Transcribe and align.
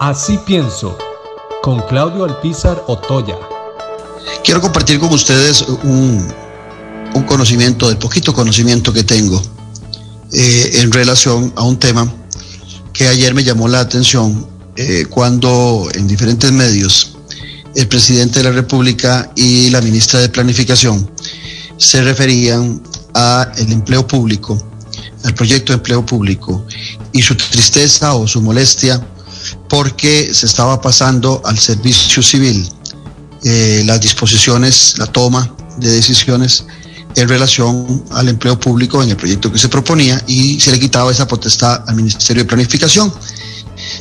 Así 0.00 0.38
pienso, 0.46 0.96
con 1.62 1.82
Claudio 1.82 2.24
Alpizar 2.24 2.82
Otoya. 2.86 3.36
Quiero 4.42 4.62
compartir 4.62 4.98
con 4.98 5.12
ustedes 5.12 5.60
un, 5.60 6.26
conocimiento, 7.26 7.86
del 7.86 7.98
poquito 7.98 8.32
conocimiento 8.32 8.94
que 8.94 9.04
tengo 9.04 9.42
eh, 10.32 10.70
en 10.76 10.90
relación 10.90 11.52
a 11.54 11.64
un 11.64 11.78
tema 11.78 12.10
que 12.94 13.08
ayer 13.08 13.34
me 13.34 13.44
llamó 13.44 13.68
la 13.68 13.80
atención 13.80 14.48
eh, 14.76 15.04
cuando 15.10 15.86
en 15.92 16.08
diferentes 16.08 16.50
medios 16.50 17.18
el 17.74 17.86
presidente 17.86 18.38
de 18.38 18.44
la 18.44 18.52
República 18.52 19.30
y 19.36 19.68
la 19.68 19.82
ministra 19.82 20.20
de 20.20 20.30
Planificación 20.30 21.10
se 21.76 22.02
referían 22.02 22.82
a 23.12 23.52
el 23.58 23.70
empleo 23.70 24.06
público, 24.06 24.66
al 25.24 25.34
proyecto 25.34 25.74
de 25.74 25.76
empleo 25.76 26.06
público 26.06 26.64
y 27.12 27.20
su 27.20 27.34
tristeza 27.36 28.14
o 28.14 28.26
su 28.26 28.40
molestia 28.40 29.06
porque 29.70 30.34
se 30.34 30.46
estaba 30.46 30.80
pasando 30.80 31.40
al 31.44 31.58
servicio 31.58 32.22
civil 32.22 32.68
eh, 33.44 33.82
las 33.86 34.00
disposiciones, 34.00 34.98
la 34.98 35.06
toma 35.06 35.54
de 35.78 35.90
decisiones 35.90 36.64
en 37.16 37.28
relación 37.28 38.04
al 38.10 38.28
empleo 38.28 38.58
público 38.58 39.02
en 39.02 39.10
el 39.10 39.16
proyecto 39.16 39.50
que 39.50 39.58
se 39.58 39.68
proponía 39.68 40.22
y 40.26 40.60
se 40.60 40.72
le 40.72 40.80
quitaba 40.80 41.10
esa 41.10 41.26
potestad 41.26 41.82
al 41.86 41.94
Ministerio 41.94 42.42
de 42.42 42.48
Planificación. 42.48 43.12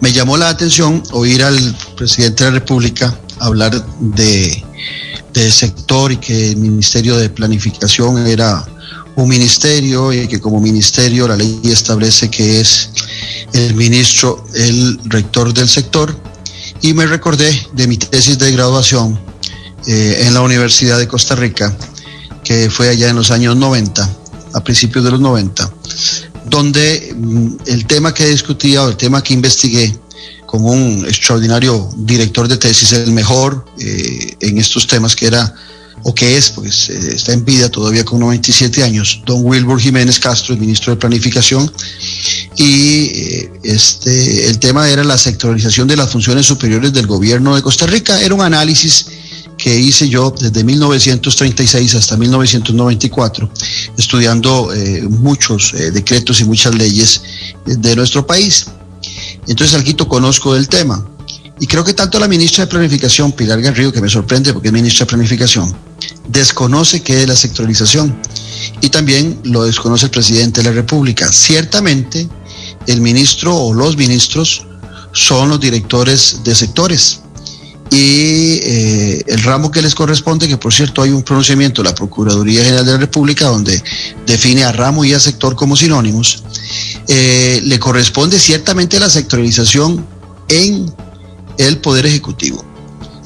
Me 0.00 0.12
llamó 0.12 0.36
la 0.36 0.48
atención 0.48 1.02
oír 1.12 1.42
al 1.44 1.76
presidente 1.96 2.44
de 2.44 2.50
la 2.50 2.58
República 2.58 3.16
hablar 3.38 3.84
de, 4.00 4.64
de 5.32 5.52
sector 5.52 6.10
y 6.12 6.16
que 6.16 6.50
el 6.50 6.56
Ministerio 6.56 7.16
de 7.16 7.30
Planificación 7.30 8.26
era 8.26 8.66
un 9.16 9.28
ministerio 9.28 10.12
y 10.12 10.26
que 10.28 10.40
como 10.40 10.60
ministerio 10.60 11.28
la 11.28 11.36
ley 11.36 11.60
establece 11.64 12.30
que 12.30 12.60
es 12.60 12.90
el 13.52 13.74
ministro 13.74 14.44
el 14.54 14.98
rector 15.04 15.52
del 15.52 15.68
sector. 15.68 16.16
Y 16.80 16.94
me 16.94 17.06
recordé 17.06 17.68
de 17.74 17.86
mi 17.86 17.96
tesis 17.96 18.38
de 18.38 18.50
graduación 18.52 19.18
eh, 19.86 20.24
en 20.26 20.34
la 20.34 20.40
Universidad 20.40 20.98
de 20.98 21.06
Costa 21.06 21.34
Rica 21.34 21.76
que 22.44 22.70
fue 22.70 22.88
allá 22.88 23.08
en 23.08 23.16
los 23.16 23.30
años 23.30 23.56
90 23.56 24.16
a 24.54 24.64
principios 24.64 25.04
de 25.04 25.12
los 25.12 25.20
90 25.20 25.72
donde 26.44 27.14
mm, 27.16 27.56
el 27.66 27.86
tema 27.86 28.12
que 28.12 28.26
discutía 28.26 28.82
o 28.82 28.88
el 28.88 28.96
tema 28.96 29.22
que 29.22 29.34
investigué 29.34 29.96
con 30.46 30.64
un 30.64 31.04
extraordinario 31.06 31.90
director 31.96 32.46
de 32.46 32.58
tesis, 32.58 32.92
el 32.92 33.12
mejor 33.12 33.64
eh, 33.78 34.36
en 34.40 34.58
estos 34.58 34.86
temas 34.86 35.16
que 35.16 35.26
era 35.26 35.54
o 36.02 36.14
que 36.14 36.36
es, 36.36 36.50
pues 36.50 36.88
está 36.88 37.32
en 37.32 37.44
vida 37.44 37.68
todavía 37.68 38.04
con 38.04 38.20
97 38.20 38.82
años, 38.82 39.22
don 39.26 39.44
Wilbur 39.44 39.80
Jiménez 39.80 40.18
Castro, 40.18 40.54
el 40.54 40.60
ministro 40.60 40.92
de 40.92 40.98
Planificación, 40.98 41.70
y 42.56 43.04
eh, 43.04 43.52
este, 43.62 44.48
el 44.48 44.58
tema 44.58 44.88
era 44.88 45.04
la 45.04 45.18
sectorización 45.18 45.88
de 45.88 45.96
las 45.96 46.10
funciones 46.10 46.46
superiores 46.46 46.92
del 46.92 47.06
gobierno 47.06 47.54
de 47.54 47.62
Costa 47.62 47.86
Rica. 47.86 48.20
Era 48.20 48.34
un 48.34 48.42
análisis 48.42 49.06
que 49.56 49.78
hice 49.78 50.08
yo 50.08 50.34
desde 50.36 50.64
1936 50.64 51.94
hasta 51.94 52.16
1994, 52.16 53.50
estudiando 53.96 54.72
eh, 54.74 55.02
muchos 55.08 55.72
decretos 55.72 56.40
y 56.40 56.44
muchas 56.44 56.74
leyes 56.74 57.22
de 57.64 57.94
nuestro 57.96 58.26
país. 58.26 58.66
Entonces, 59.46 59.74
Alquito, 59.74 60.08
conozco 60.08 60.54
del 60.54 60.68
tema. 60.68 61.04
Y 61.62 61.68
creo 61.68 61.84
que 61.84 61.94
tanto 61.94 62.18
la 62.18 62.26
ministra 62.26 62.64
de 62.64 62.70
Planificación, 62.72 63.30
Pilar 63.30 63.62
Garrido, 63.62 63.92
que 63.92 64.00
me 64.00 64.08
sorprende 64.08 64.52
porque 64.52 64.66
es 64.66 64.74
ministra 64.74 65.06
de 65.06 65.10
Planificación, 65.10 65.72
desconoce 66.26 67.02
qué 67.02 67.22
es 67.22 67.28
la 67.28 67.36
sectorización. 67.36 68.20
Y 68.80 68.88
también 68.88 69.38
lo 69.44 69.62
desconoce 69.62 70.06
el 70.06 70.10
presidente 70.10 70.60
de 70.60 70.70
la 70.70 70.74
República. 70.74 71.30
Ciertamente, 71.30 72.28
el 72.88 73.00
ministro 73.00 73.56
o 73.56 73.72
los 73.72 73.96
ministros 73.96 74.66
son 75.12 75.50
los 75.50 75.60
directores 75.60 76.40
de 76.42 76.52
sectores. 76.52 77.20
Y 77.92 78.58
eh, 78.64 79.22
el 79.28 79.40
ramo 79.44 79.70
que 79.70 79.82
les 79.82 79.94
corresponde, 79.94 80.48
que 80.48 80.56
por 80.56 80.74
cierto 80.74 81.00
hay 81.00 81.10
un 81.10 81.22
pronunciamiento 81.22 81.80
de 81.80 81.90
la 81.90 81.94
Procuraduría 81.94 82.64
General 82.64 82.84
de 82.84 82.92
la 82.92 82.98
República 82.98 83.46
donde 83.46 83.80
define 84.26 84.64
a 84.64 84.72
ramo 84.72 85.04
y 85.04 85.12
a 85.12 85.20
sector 85.20 85.54
como 85.54 85.76
sinónimos, 85.76 86.42
eh, 87.06 87.60
le 87.62 87.78
corresponde 87.78 88.40
ciertamente 88.40 88.98
la 88.98 89.08
sectorización 89.08 90.04
en 90.48 90.92
el 91.58 91.78
Poder 91.78 92.06
Ejecutivo, 92.06 92.64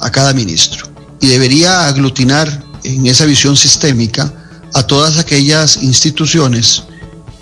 a 0.00 0.10
cada 0.10 0.32
ministro. 0.32 0.88
Y 1.20 1.28
debería 1.28 1.86
aglutinar 1.86 2.64
en 2.84 3.06
esa 3.06 3.24
visión 3.24 3.56
sistémica 3.56 4.32
a 4.74 4.86
todas 4.86 5.18
aquellas 5.18 5.82
instituciones 5.82 6.84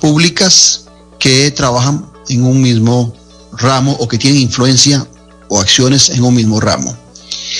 públicas 0.00 0.86
que 1.18 1.50
trabajan 1.50 2.06
en 2.28 2.44
un 2.44 2.60
mismo 2.60 3.14
ramo 3.52 3.92
o 4.00 4.08
que 4.08 4.18
tienen 4.18 4.42
influencia 4.42 5.06
o 5.48 5.60
acciones 5.60 6.10
en 6.10 6.24
un 6.24 6.34
mismo 6.34 6.60
ramo. 6.60 6.96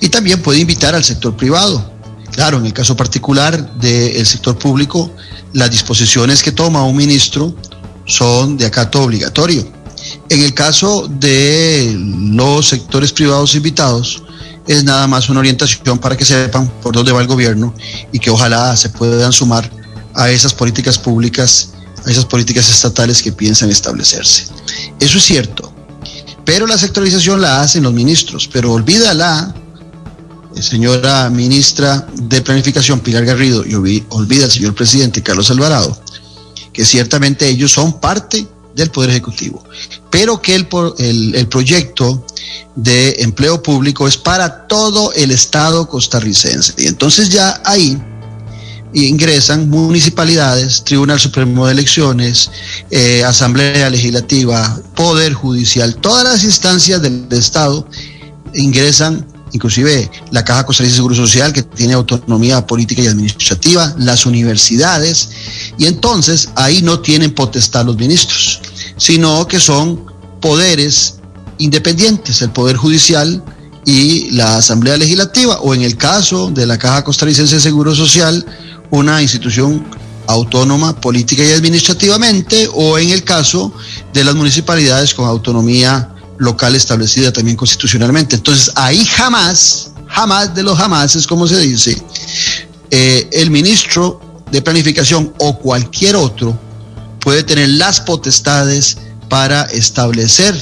Y 0.00 0.08
también 0.08 0.42
puede 0.42 0.60
invitar 0.60 0.94
al 0.94 1.04
sector 1.04 1.36
privado. 1.36 1.90
Claro, 2.32 2.58
en 2.58 2.66
el 2.66 2.72
caso 2.72 2.96
particular 2.96 3.74
del 3.78 4.24
sector 4.26 4.58
público, 4.58 5.10
las 5.52 5.70
disposiciones 5.70 6.42
que 6.42 6.52
toma 6.52 6.84
un 6.84 6.96
ministro 6.96 7.54
son 8.06 8.56
de 8.56 8.66
acato 8.66 9.02
obligatorio 9.02 9.81
en 10.32 10.42
el 10.42 10.54
caso 10.54 11.08
de 11.08 11.94
los 11.98 12.68
sectores 12.68 13.12
privados 13.12 13.54
invitados, 13.54 14.22
es 14.66 14.82
nada 14.82 15.06
más 15.06 15.28
una 15.28 15.40
orientación 15.40 15.98
para 15.98 16.16
que 16.16 16.24
sepan 16.24 16.70
por 16.82 16.94
dónde 16.94 17.12
va 17.12 17.20
el 17.20 17.26
gobierno 17.26 17.74
y 18.12 18.18
que 18.18 18.30
ojalá 18.30 18.74
se 18.76 18.88
puedan 18.88 19.32
sumar 19.32 19.70
a 20.14 20.30
esas 20.30 20.54
políticas 20.54 20.98
públicas, 20.98 21.74
a 22.06 22.10
esas 22.10 22.24
políticas 22.24 22.70
estatales 22.70 23.22
que 23.22 23.32
piensan 23.32 23.70
establecerse. 23.70 24.46
Eso 25.00 25.18
es 25.18 25.24
cierto, 25.24 25.72
pero 26.46 26.66
la 26.66 26.78
sectorización 26.78 27.42
la 27.42 27.60
hacen 27.60 27.82
los 27.82 27.92
ministros, 27.92 28.48
pero 28.50 28.72
olvídala, 28.72 29.54
eh, 30.56 30.62
señora 30.62 31.28
ministra 31.28 32.06
de 32.14 32.40
Planificación 32.40 33.00
Pilar 33.00 33.26
Garrido, 33.26 33.66
y 33.66 33.74
olvida 34.08 34.44
el 34.46 34.50
señor 34.50 34.74
presidente 34.74 35.22
Carlos 35.22 35.50
Alvarado, 35.50 36.00
que 36.72 36.86
ciertamente 36.86 37.48
ellos 37.48 37.72
son 37.72 38.00
parte 38.00 38.46
del 38.74 38.90
Poder 38.90 39.10
Ejecutivo, 39.10 39.64
pero 40.10 40.40
que 40.40 40.54
el, 40.54 41.34
el, 41.34 41.48
proyecto 41.48 42.24
de 42.74 43.16
empleo 43.18 43.62
público 43.62 44.08
es 44.08 44.16
para 44.16 44.66
todo 44.66 45.12
el 45.14 45.30
Estado 45.30 45.88
costarricense. 45.88 46.74
Y 46.78 46.86
entonces 46.86 47.30
ya 47.30 47.60
ahí 47.64 48.00
ingresan 48.94 49.70
municipalidades, 49.70 50.84
Tribunal 50.84 51.18
Supremo 51.18 51.66
de 51.66 51.72
Elecciones, 51.72 52.50
eh, 52.90 53.24
Asamblea 53.24 53.88
Legislativa, 53.90 54.78
Poder 54.94 55.32
Judicial, 55.32 55.96
todas 55.96 56.24
las 56.24 56.44
instancias 56.44 57.00
del 57.00 57.26
Estado 57.30 57.86
ingresan 58.54 59.26
inclusive 59.52 60.10
la 60.30 60.44
Caja 60.44 60.64
Costarricense 60.64 60.94
de 60.94 60.96
Seguro 60.96 61.14
Social, 61.14 61.52
que 61.52 61.62
tiene 61.62 61.92
autonomía 61.92 62.66
política 62.66 63.02
y 63.02 63.06
administrativa, 63.06 63.94
las 63.98 64.26
universidades, 64.26 65.28
y 65.78 65.86
entonces 65.86 66.50
ahí 66.54 66.82
no 66.82 67.00
tienen 67.00 67.34
potestad 67.34 67.84
los 67.86 67.96
ministros, 67.96 68.60
sino 68.96 69.46
que 69.46 69.60
son 69.60 70.04
poderes 70.40 71.16
independientes, 71.58 72.42
el 72.42 72.50
Poder 72.50 72.76
Judicial 72.76 73.42
y 73.84 74.30
la 74.32 74.56
Asamblea 74.56 74.96
Legislativa, 74.96 75.60
o 75.60 75.74
en 75.74 75.82
el 75.82 75.96
caso 75.96 76.50
de 76.50 76.66
la 76.66 76.78
Caja 76.78 77.04
Costarricense 77.04 77.56
de 77.56 77.60
Seguro 77.60 77.94
Social, 77.94 78.44
una 78.90 79.22
institución 79.22 79.84
autónoma 80.26 81.00
política 81.00 81.44
y 81.44 81.52
administrativamente, 81.52 82.68
o 82.72 82.98
en 82.98 83.10
el 83.10 83.24
caso 83.24 83.72
de 84.12 84.24
las 84.24 84.34
municipalidades 84.34 85.14
con 85.14 85.26
autonomía 85.26 86.14
local 86.38 86.74
establecida 86.74 87.32
también 87.32 87.56
constitucionalmente. 87.56 88.36
Entonces, 88.36 88.72
ahí 88.74 89.04
jamás, 89.04 89.92
jamás 90.08 90.54
de 90.54 90.62
los 90.62 90.78
jamás, 90.78 91.16
es 91.16 91.26
como 91.26 91.46
se 91.48 91.60
dice, 91.60 92.00
eh, 92.90 93.28
el 93.32 93.50
ministro 93.50 94.31
de 94.52 94.62
Planificación 94.62 95.32
o 95.38 95.58
cualquier 95.58 96.14
otro 96.14 96.56
puede 97.20 97.42
tener 97.42 97.70
las 97.70 98.00
potestades 98.00 98.98
para 99.28 99.62
establecer 99.64 100.54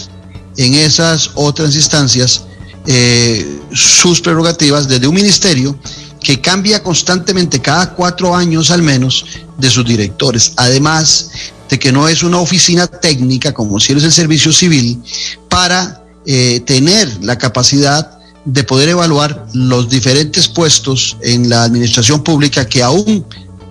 en 0.56 0.74
esas 0.74 1.32
otras 1.34 1.74
instancias 1.74 2.44
eh, 2.86 3.60
sus 3.72 4.20
prerrogativas 4.20 4.88
desde 4.88 5.08
un 5.08 5.14
ministerio 5.14 5.76
que 6.20 6.40
cambia 6.40 6.82
constantemente 6.82 7.60
cada 7.60 7.94
cuatro 7.94 8.34
años 8.34 8.70
al 8.70 8.82
menos 8.82 9.24
de 9.58 9.70
sus 9.70 9.84
directores. 9.84 10.52
Además 10.56 11.30
de 11.68 11.78
que 11.78 11.92
no 11.92 12.08
es 12.08 12.22
una 12.22 12.38
oficina 12.38 12.86
técnica 12.86 13.52
como 13.52 13.80
si 13.80 13.92
es 13.92 14.04
el 14.04 14.12
servicio 14.12 14.52
civil 14.52 15.02
para 15.48 16.04
eh, 16.26 16.60
tener 16.60 17.08
la 17.22 17.38
capacidad 17.38 18.18
de 18.44 18.64
poder 18.64 18.90
evaluar 18.90 19.46
los 19.52 19.88
diferentes 19.88 20.48
puestos 20.48 21.16
en 21.22 21.48
la 21.48 21.64
administración 21.64 22.22
pública 22.22 22.66
que 22.66 22.82
aún 22.82 23.24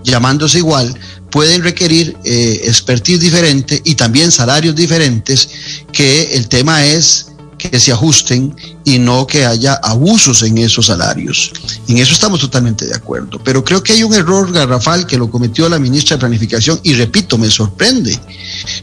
llamándose 0.04 0.60
igual 0.60 0.94
pueden 1.30 1.64
requerir 1.64 2.18
eh, 2.24 2.62
expertise 2.64 3.20
diferente 3.20 3.82
y 3.84 3.96
también 3.96 4.32
salarios 4.32 4.76
diferentes 4.76 5.50
que 5.92 6.36
el 6.36 6.48
tema 6.48 6.86
es 6.86 7.28
que 7.60 7.80
se 7.80 7.92
ajusten 7.92 8.56
y 8.86 8.98
no 8.98 9.28
que 9.28 9.46
haya 9.46 9.74
abusos 9.84 10.42
en 10.44 10.58
esos 10.58 10.88
salarios. 10.88 11.52
En 11.88 11.98
eso 11.98 12.14
estamos 12.14 12.40
totalmente 12.40 12.88
de 12.88 12.96
acuerdo. 12.96 13.40
Pero 13.44 13.64
creo 13.64 13.84
que 13.84 13.94
hay 13.94 14.02
un 14.02 14.14
error 14.14 14.52
garrafal 14.52 15.06
que 15.06 15.18
lo 15.18 15.30
cometió 15.30 15.68
la 15.68 15.78
ministra 15.78 16.16
de 16.16 16.22
Planificación 16.22 16.80
y 16.84 16.94
repito, 16.94 17.38
me 17.38 17.52
sorprende, 17.52 18.18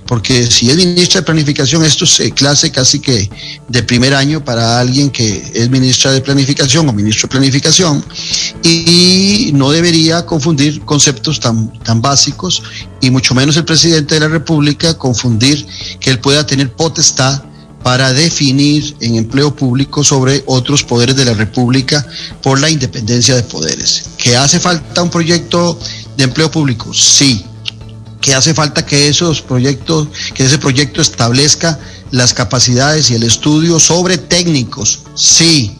porque 0.06 0.47
si 0.47 0.70
es 0.70 0.76
ministra 0.76 1.20
de 1.20 1.25
Planificación, 1.25 1.85
esto 1.85 2.05
es 2.05 2.32
clase 2.35 2.70
casi 2.70 3.00
que 3.00 3.29
de 3.69 3.82
primer 3.82 4.14
año 4.14 4.44
para 4.44 4.79
alguien 4.79 5.11
que 5.11 5.50
es 5.55 5.69
ministra 5.69 6.12
de 6.12 6.20
Planificación 6.20 6.88
o 6.88 6.93
ministro 6.93 7.29
de 7.29 7.32
Planificación, 7.32 8.05
y 8.62 9.50
no 9.55 9.70
debería 9.70 10.25
confundir 10.25 10.81
conceptos 10.82 11.41
tan, 11.41 11.73
tan 11.81 12.00
básicos, 12.00 12.62
y 13.00 13.11
mucho 13.11 13.35
menos 13.35 13.56
el 13.56 13.64
presidente 13.64 14.14
de 14.14 14.20
la 14.20 14.29
República 14.29 14.97
confundir 14.97 15.67
que 16.00 16.11
él 16.11 16.20
pueda 16.20 16.47
tener 16.47 16.73
potestad 16.73 17.43
para 17.82 18.12
definir 18.12 18.97
en 19.00 19.14
empleo 19.14 19.55
público 19.55 20.03
sobre 20.03 20.43
otros 20.47 20.82
poderes 20.82 21.14
de 21.14 21.25
la 21.25 21.35
República 21.35 22.05
por 22.43 22.58
la 22.58 22.69
independencia 22.69 23.37
de 23.37 23.44
poderes. 23.44 24.06
¿Que 24.19 24.37
hace 24.37 24.58
falta 24.58 25.03
un 25.05 25.11
proyecto 25.11 25.79
de 26.17 26.25
empleo 26.25 26.50
público? 26.50 26.93
Sí. 26.93 27.44
¿Que 28.21 28.35
hace 28.35 28.55
falta 28.55 28.85
que 28.85 29.09
esos 29.09 29.43
proyectos, 29.43 30.09
que 30.35 30.45
ese 30.45 30.59
proyecto 30.59 31.01
establezca 31.01 31.79
las 32.11 32.35
capacidades 32.35 33.11
y 33.11 33.15
el 33.15 33.23
estudio 33.23 33.79
sobre 33.79 34.19
técnicos? 34.19 35.03
Sí. 35.15 35.77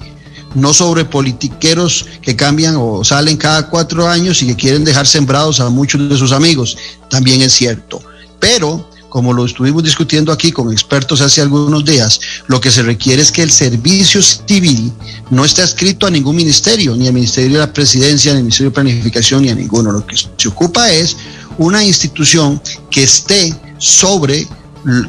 No 0.55 0.73
sobre 0.73 1.05
politiqueros 1.05 2.07
que 2.23 2.37
cambian 2.37 2.77
o 2.79 3.05
salen 3.05 3.37
cada 3.37 3.69
cuatro 3.69 4.09
años 4.09 4.43
y 4.43 4.47
que 4.47 4.57
quieren 4.57 4.85
dejar 4.85 5.07
sembrados 5.07 5.61
a 5.61 5.69
muchos 5.69 6.09
de 6.09 6.17
sus 6.17 6.33
amigos. 6.33 6.79
También 7.11 7.43
es 7.43 7.53
cierto. 7.53 8.03
Pero 8.39 8.89
como 9.09 9.33
lo 9.33 9.47
estuvimos 9.47 9.83
discutiendo 9.83 10.33
aquí 10.33 10.53
con 10.53 10.73
expertos 10.73 11.21
hace 11.21 11.41
algunos 11.41 11.85
días, 11.85 12.21
lo 12.49 12.61
que 12.61 12.71
se 12.71 12.83
requiere 12.83 13.23
es 13.23 13.33
que 13.33 13.43
el 13.43 13.51
servicio 13.51 14.21
civil 14.23 14.93
no 15.31 15.45
esté 15.45 15.63
adscrito 15.63 16.07
a 16.07 16.11
ningún 16.11 16.37
ministerio, 16.37 16.97
ni 16.97 17.07
al 17.07 17.15
Ministerio 17.15 17.55
de 17.55 17.67
la 17.67 17.73
Presidencia, 17.73 18.33
ni 18.33 18.39
al 18.39 18.45
Ministerio 18.45 18.71
de 18.71 18.75
Planificación, 18.75 19.43
ni 19.43 19.51
a 19.51 19.55
ninguno. 19.55 19.93
Lo 19.93 20.07
que 20.07 20.17
se 20.17 20.49
ocupa 20.49 20.93
es 20.93 21.17
una 21.59 21.85
institución 21.85 22.61
que 22.91 23.05
esté 23.05 23.55
sobre, 23.79 24.47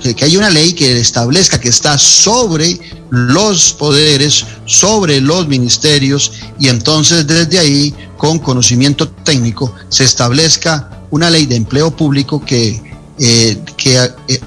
que 0.02 0.26
haya 0.26 0.38
una 0.38 0.50
ley 0.50 0.74
que 0.74 1.00
establezca 1.00 1.60
que 1.60 1.70
está 1.70 1.98
sobre 1.98 2.80
los 3.10 3.74
poderes, 3.74 4.46
sobre 4.66 5.22
los 5.22 5.48
ministerios, 5.48 6.32
y 6.60 6.70
entonces 6.70 7.28
desde 7.28 7.60
ahí, 7.60 7.94
con 8.18 8.40
conocimiento 8.40 9.10
técnico, 9.10 9.74
se 9.90 10.04
establezca 10.04 10.90
una 11.10 11.30
ley 11.30 11.46
de 11.46 11.56
empleo 11.56 11.96
público 11.96 12.44
que 12.44 12.87
eh, 13.20 13.58
que 13.78 13.98
eh, 14.28 14.40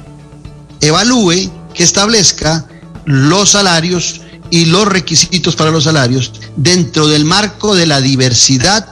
evalúe, 0.81 1.51
que 1.75 1.83
establezca 1.83 2.67
los 3.05 3.51
salarios 3.51 4.21
y 4.51 4.67
los 4.67 4.87
requisitos 4.87 5.57
para 5.57 5.71
los 5.71 5.85
salarios 5.85 6.33
dentro 6.57 7.07
del 7.07 7.25
marco 7.25 7.75
de 7.75 7.87
la 7.87 8.01
diversidad 8.01 8.87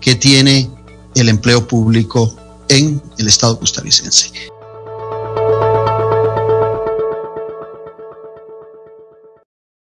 que 0.00 0.14
tiene 0.14 0.70
el 1.14 1.28
empleo 1.28 1.66
público 1.66 2.34
en 2.68 3.02
el 3.18 3.28
Estado 3.28 3.58
costarricense. 3.58 4.32